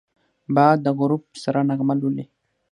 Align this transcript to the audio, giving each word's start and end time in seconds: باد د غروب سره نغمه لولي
باد 0.55 0.77
د 0.85 0.87
غروب 0.97 1.23
سره 1.43 1.59
نغمه 1.69 1.95
لولي 1.99 2.25